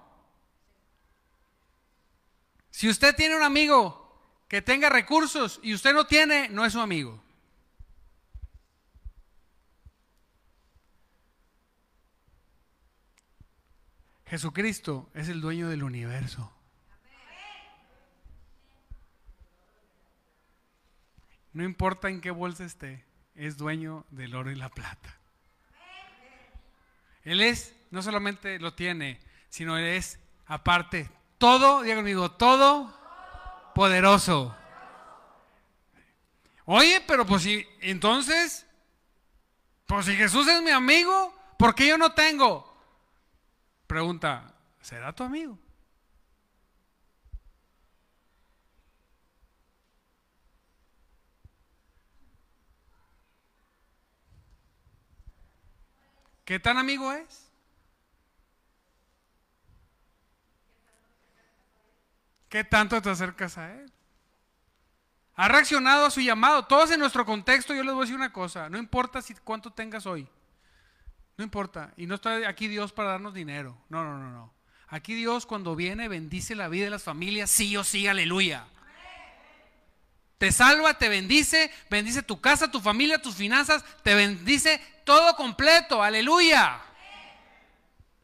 [2.70, 4.05] Si usted tiene un amigo
[4.48, 7.22] que tenga recursos y usted no tiene, no es su amigo.
[14.26, 16.52] Jesucristo es el dueño del universo.
[21.52, 25.16] No importa en qué bolsa esté es dueño del oro y la plata.
[27.22, 32.96] Él es, no solamente lo tiene, sino él es aparte todo, diga conmigo, todo
[33.76, 34.56] poderoso.
[36.64, 38.66] Oye, pero pues si entonces,
[39.84, 42.74] pues si Jesús es mi amigo, ¿por qué yo no tengo?
[43.86, 45.58] Pregunta, ¿será tu amigo?
[56.46, 57.45] ¿Qué tan amigo es?
[62.56, 63.92] ¿Qué tanto te acercas a Él?
[65.34, 66.64] Ha reaccionado a su llamado.
[66.64, 69.70] Todos en nuestro contexto, yo les voy a decir una cosa, no importa si cuánto
[69.70, 70.26] tengas hoy.
[71.36, 71.92] No importa.
[71.98, 73.76] Y no está aquí Dios para darnos dinero.
[73.90, 74.54] No, no, no, no.
[74.88, 78.64] Aquí Dios cuando viene bendice la vida de las familias, sí o sí, aleluya.
[80.38, 86.02] Te salva, te bendice, bendice tu casa, tu familia, tus finanzas, te bendice todo completo,
[86.02, 86.80] aleluya.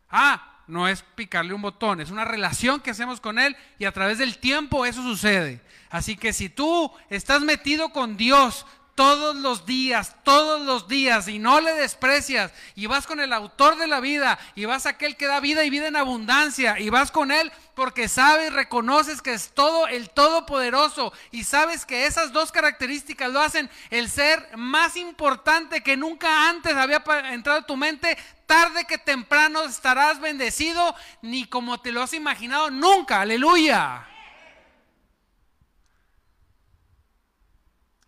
[0.09, 3.93] Ah, no es picarle un botón, es una relación que hacemos con Él y a
[3.93, 5.61] través del tiempo eso sucede.
[5.91, 8.65] Así que si tú estás metido con Dios,
[8.95, 13.77] todos los días, todos los días, y no le desprecias, y vas con el autor
[13.77, 17.11] de la vida, y vas aquel que da vida y vida en abundancia, y vas
[17.11, 22.53] con él porque sabes, reconoces que es todo el todopoderoso, y sabes que esas dos
[22.53, 28.17] características lo hacen el ser más importante que nunca antes había entrado en tu mente,
[28.47, 34.07] tarde que temprano estarás bendecido, ni como te lo has imaginado nunca, aleluya.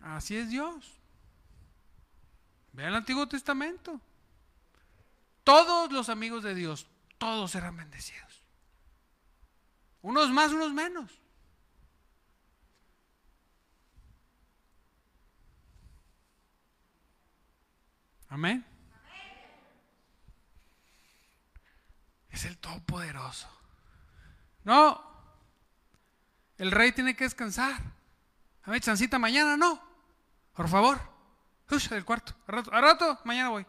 [0.01, 0.91] Así es Dios.
[2.73, 3.99] Ve el Antiguo Testamento.
[5.43, 6.87] Todos los amigos de Dios,
[7.17, 8.34] todos eran bendecidos.
[10.05, 11.11] Unos más, unos menos.
[18.29, 18.63] Amén.
[22.29, 23.49] Es el Todopoderoso.
[24.63, 25.03] No.
[26.59, 27.81] El rey tiene que descansar.
[28.61, 29.81] A ver, chancita mañana, no.
[30.53, 31.01] Por favor,
[31.71, 32.35] Uy, del cuarto.
[32.45, 33.65] A rato, a rato, mañana voy.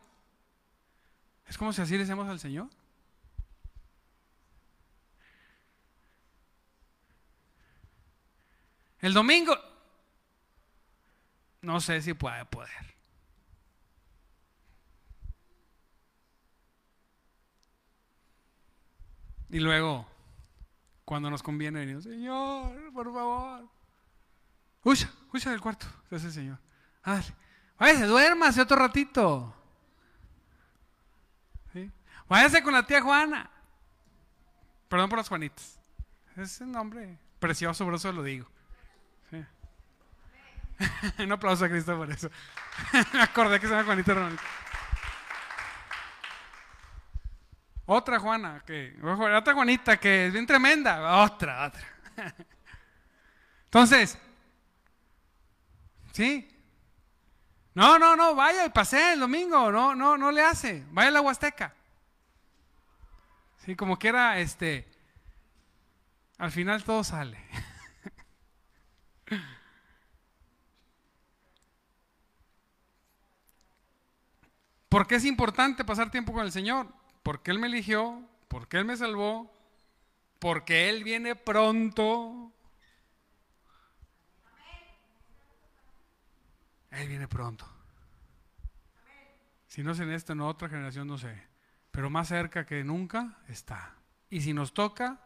[1.46, 2.68] Es como si así le decimos al Señor.
[9.06, 9.56] El domingo,
[11.60, 12.96] no sé si puede poder.
[19.48, 20.08] Y luego,
[21.04, 23.68] cuando nos conviene, venimos, Señor, por favor.
[24.82, 24.98] Uy,
[25.32, 26.58] uy, del cuarto, es el Señor.
[27.78, 29.54] Váyase, duérmase otro ratito.
[32.28, 33.48] Váyase con la tía Juana.
[34.88, 35.78] Perdón por las Juanitas.
[36.34, 38.55] Es un nombre precioso, por eso lo digo.
[41.18, 42.30] un aplauso a Cristo por eso.
[43.12, 44.42] Me acordé que se llama Juanita Ronita.
[47.88, 51.22] Otra Juana, que, otra Juanita que es bien tremenda.
[51.22, 51.82] Otra, otra.
[53.66, 54.18] Entonces,
[56.12, 56.48] ¿sí?
[57.74, 61.12] No, no, no, vaya y pase el domingo, no, no, no le hace, vaya a
[61.12, 61.74] la Huasteca.
[63.58, 64.88] Sí, como quiera, este,
[66.38, 67.38] al final todo sale.
[74.88, 76.88] ¿Por qué es importante pasar tiempo con el Señor?
[77.22, 79.52] Porque Él me eligió, porque Él me salvó,
[80.38, 82.52] porque Él viene pronto.
[86.90, 87.68] Él viene pronto.
[89.66, 91.42] Si no es en esta, en otra generación, no sé.
[91.90, 93.94] Pero más cerca que nunca está.
[94.30, 95.20] Y si nos toca,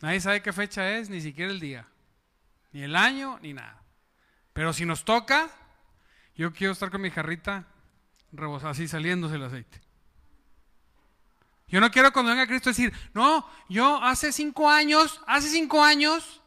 [0.00, 1.86] nadie sabe qué fecha es, ni siquiera el día.
[2.72, 3.82] Ni el año, ni nada.
[4.52, 5.50] Pero si nos toca,
[6.34, 7.68] yo quiero estar con mi jarrita
[8.34, 9.80] rebosada, así saliéndose el aceite.
[11.68, 16.40] Yo no quiero cuando venga Cristo decir, no, yo hace cinco años, hace cinco años,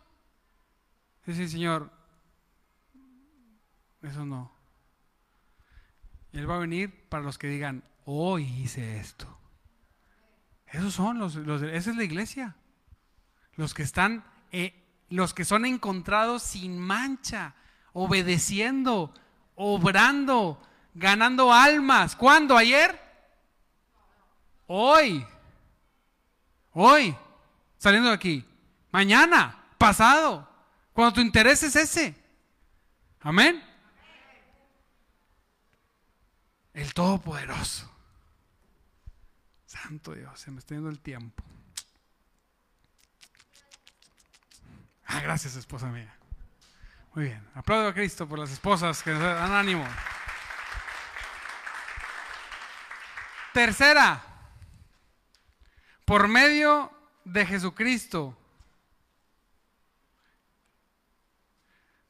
[1.25, 1.91] decir, Señor,
[4.01, 4.51] eso no.
[6.31, 9.37] Él va a venir para los que digan, hoy hice esto.
[10.67, 12.55] Esos son los, esa es la iglesia.
[13.55, 17.55] Los que están, eh, los que son encontrados sin mancha,
[17.93, 19.13] obedeciendo,
[19.55, 20.61] obrando,
[20.97, 22.15] ganando almas.
[22.15, 22.57] ¿Cuándo?
[22.57, 22.99] ¿Ayer?
[24.65, 25.25] Hoy.
[26.73, 27.15] Hoy.
[27.77, 28.45] Saliendo de aquí.
[28.91, 29.63] Mañana.
[29.77, 30.49] Pasado.
[30.93, 32.15] Cuando tu interés es ese.
[33.21, 33.63] Amén.
[36.73, 37.91] El Todopoderoso.
[39.65, 41.43] Santo Dios, se me está yendo el tiempo.
[45.05, 46.13] Ah, gracias, esposa mía.
[47.13, 47.47] Muy bien.
[47.53, 49.85] Aplaudo a Cristo por las esposas que nos dan ánimo.
[53.57, 54.23] Tercera,
[56.05, 56.91] por medio
[57.25, 58.37] de Jesucristo.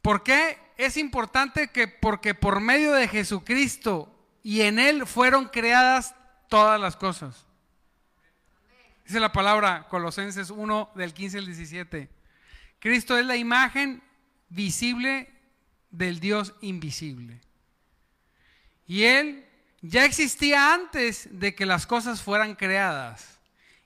[0.02, 6.16] ¿Por qué es importante que porque por medio de Jesucristo y en Él fueron creadas
[6.50, 7.46] todas las cosas.
[9.06, 12.10] Dice la palabra Colosenses 1 del 15 al 17.
[12.80, 14.04] Cristo es la imagen
[14.50, 15.34] visible
[15.92, 17.40] del Dios invisible.
[18.86, 19.47] Y Él
[19.88, 23.40] ya existía antes de que las cosas fueran creadas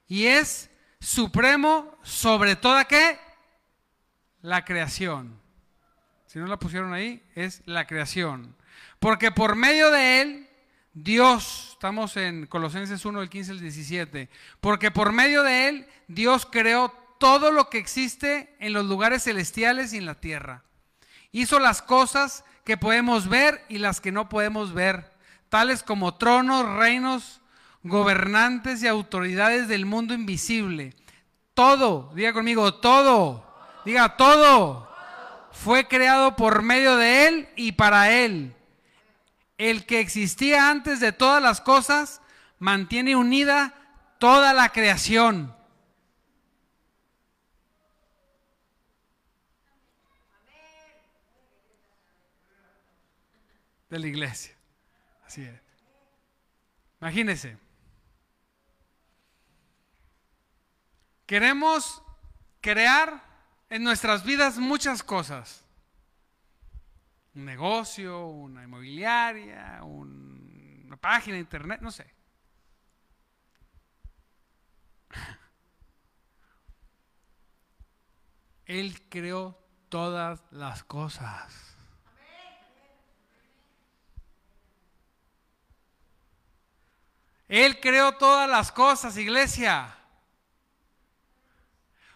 [0.08, 3.20] y es supremo sobre toda qué?
[4.42, 5.40] La creación.
[6.28, 8.56] Si no la pusieron ahí, es la creación.
[9.00, 10.50] Porque por medio de él,
[10.94, 14.30] Dios, estamos en Colosenses 1, del 15 al 17,
[14.60, 16.90] porque por medio de él, Dios creó
[17.20, 20.64] todo lo que existe en los lugares celestiales y en la tierra.
[21.32, 25.11] Hizo las cosas que podemos ver y las que no podemos ver,
[25.52, 27.42] tales como tronos, reinos,
[27.84, 30.96] gobernantes y autoridades del mundo invisible.
[31.54, 33.46] Todo, diga conmigo, todo,
[33.84, 34.90] diga todo,
[35.52, 38.56] fue creado por medio de Él y para Él.
[39.58, 42.22] El que existía antes de todas las cosas
[42.58, 43.74] mantiene unida
[44.20, 45.54] toda la creación.
[53.90, 54.61] de la iglesia.
[55.32, 55.48] Así.
[57.00, 57.58] Imagínense.
[61.26, 62.04] Queremos
[62.60, 63.24] crear
[63.70, 65.64] en nuestras vidas muchas cosas.
[67.34, 72.14] Un negocio, una inmobiliaria, una página de internet, no sé.
[78.66, 79.58] Él creó
[79.88, 81.71] todas las cosas.
[87.52, 89.94] Él creó todas las cosas, iglesia.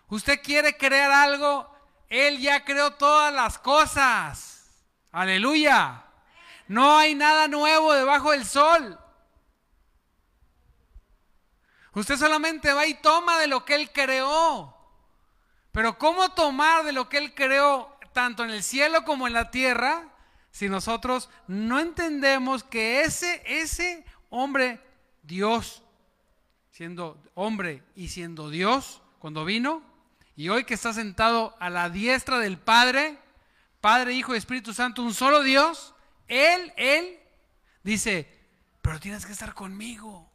[0.08, 1.70] Usted quiere crear algo,
[2.08, 4.72] Él ya creó todas las cosas.
[5.12, 6.06] Aleluya.
[6.70, 8.98] No hay nada nuevo debajo del sol.
[11.92, 14.74] Usted solamente va y toma de lo que Él creó.
[15.74, 19.52] Pero ¿cómo tomar de lo que Él creó, tanto en el cielo como en la
[19.52, 20.08] tierra,
[20.52, 24.85] si nosotros no entendemos que ese, ese hombre
[25.26, 25.84] Dios,
[26.72, 29.82] siendo hombre y siendo Dios, cuando vino,
[30.36, 33.18] y hoy que está sentado a la diestra del Padre,
[33.82, 35.94] Padre, Hijo y Espíritu Santo, un solo Dios,
[36.28, 37.20] Él, Él,
[37.84, 38.28] dice,
[38.82, 40.30] pero tienes que estar conmigo.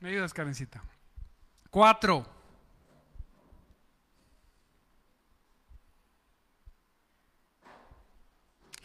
[0.00, 0.82] Me ayudas, Karencita.
[1.70, 2.43] Cuatro.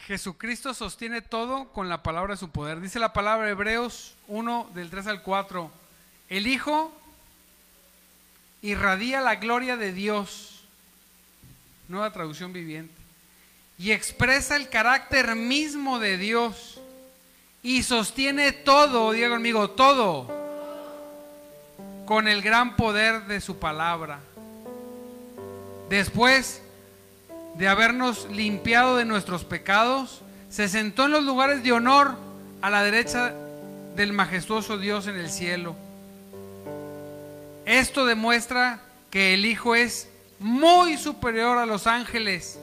[0.09, 2.81] Jesucristo sostiene todo con la palabra de su poder.
[2.81, 5.69] Dice la palabra Hebreos 1 del 3 al 4.
[6.29, 6.91] El Hijo
[8.63, 10.63] irradia la gloria de Dios.
[11.87, 12.95] Nueva traducción viviente.
[13.77, 16.81] Y expresa el carácter mismo de Dios.
[17.61, 20.27] Y sostiene todo, diga conmigo, todo.
[22.07, 24.21] Con el gran poder de su palabra.
[25.87, 26.63] Después
[27.55, 32.15] de habernos limpiado de nuestros pecados, se sentó en los lugares de honor
[32.61, 33.33] a la derecha
[33.95, 35.75] del majestuoso Dios en el cielo.
[37.65, 38.79] Esto demuestra
[39.11, 42.59] que el Hijo es muy superior a los ángeles,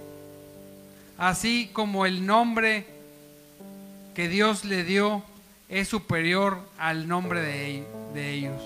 [1.19, 2.87] así como el nombre
[4.15, 5.23] que Dios le dio
[5.69, 8.63] es superior al nombre de, ellos.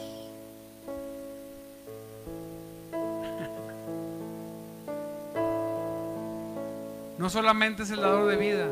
[7.21, 8.67] No solamente es el dador de vida,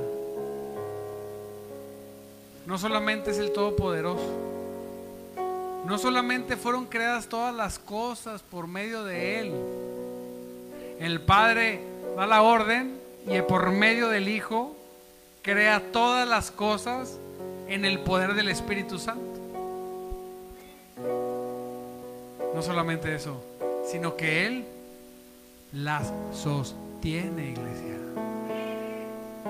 [2.64, 4.26] no solamente es el todopoderoso,
[5.84, 9.53] no solamente fueron creadas todas las cosas por medio de Él.
[10.99, 11.82] El Padre
[12.16, 14.74] da la orden y por medio del Hijo
[15.42, 17.18] crea todas las cosas
[17.68, 19.40] en el poder del Espíritu Santo.
[22.55, 23.44] No solamente eso,
[23.84, 24.64] sino que Él
[25.70, 28.07] las sostiene, iglesia.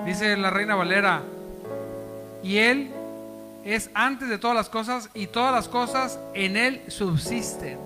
[0.09, 1.21] Dice la reina Valera,
[2.41, 2.89] y Él
[3.63, 7.77] es antes de todas las cosas y todas las cosas en Él subsisten.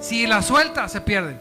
[0.00, 1.36] Si la suelta, se pierde.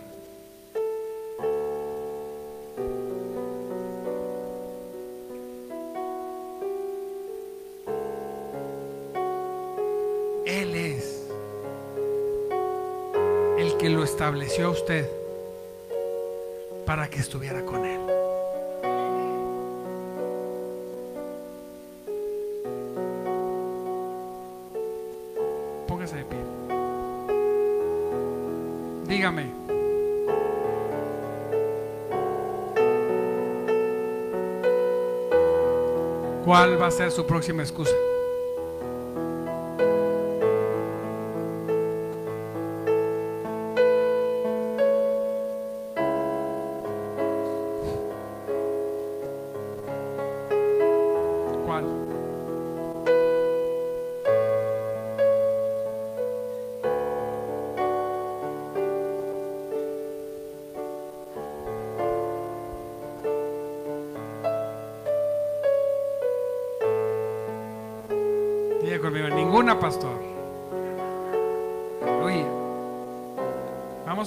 [10.45, 11.25] Él es
[13.57, 15.09] el que lo estableció a usted
[16.85, 18.18] para que estuviera con Él.
[36.49, 38.08] ¿Cuál va a ser su próxima excusa?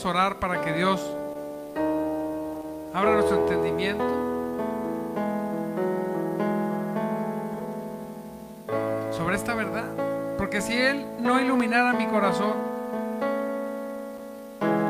[0.05, 1.01] Orar para que Dios
[2.95, 4.05] abra nuestro entendimiento.
[9.13, 9.85] Sobre esta verdad.
[10.39, 12.55] Porque si Él no iluminara mi corazón,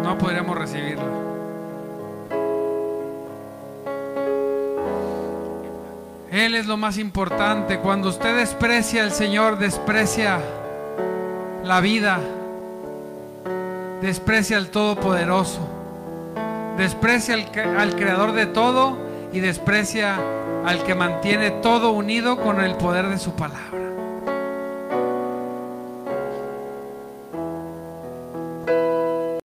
[0.02, 1.04] no podríamos recibirla.
[6.30, 7.78] Él es lo más importante.
[7.78, 10.40] Cuando usted desprecia al Señor, desprecia
[11.62, 12.20] la vida,
[14.02, 15.60] desprecia al Todopoderoso,
[16.76, 18.98] desprecia al, al, Creador de todo
[19.32, 20.18] y desprecia
[20.66, 23.71] al que mantiene todo unido con el poder de su palabra.